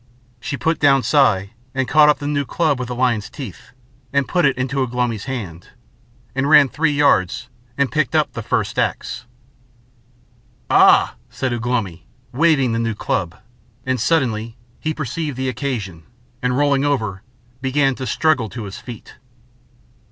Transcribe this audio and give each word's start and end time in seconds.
She 0.39 0.57
put 0.57 0.79
down 0.79 1.03
Si 1.03 1.53
and 1.75 1.87
caught 1.87 2.09
up 2.09 2.17
the 2.17 2.25
new 2.25 2.43
club 2.43 2.79
with 2.79 2.87
the 2.87 2.95
lion's 2.95 3.29
teeth, 3.29 3.69
and 4.11 4.27
put 4.27 4.45
it 4.45 4.57
into 4.57 4.81
Ugh 4.81 4.95
lomi's 4.95 5.25
hand, 5.25 5.67
and 6.33 6.49
ran 6.49 6.69
three 6.69 6.89
yards 6.91 7.49
and 7.77 7.91
picked 7.91 8.15
up 8.15 8.33
the 8.33 8.41
first 8.41 8.79
axe. 8.79 9.25
"Ah!" 10.71 11.17
said 11.29 11.53
Ugh 11.53 11.67
lomi, 11.67 12.07
waving 12.31 12.71
the 12.71 12.79
new 12.79 12.95
club, 12.95 13.35
and 13.85 13.99
suddenly 13.99 14.57
he 14.79 14.91
perceived 14.91 15.37
the 15.37 15.49
occasion 15.49 16.01
and, 16.41 16.57
rolling 16.57 16.83
over, 16.83 17.21
began 17.61 17.93
to 17.93 18.07
struggle 18.07 18.49
to 18.49 18.63
his 18.63 18.79
feet. 18.79 19.17